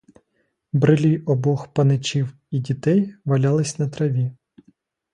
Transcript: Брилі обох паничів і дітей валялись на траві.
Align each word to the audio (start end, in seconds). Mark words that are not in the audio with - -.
Брилі 0.73 1.17
обох 1.17 1.67
паничів 1.73 2.33
і 2.51 2.59
дітей 2.59 3.15
валялись 3.25 3.79
на 3.79 3.89
траві. 3.89 4.31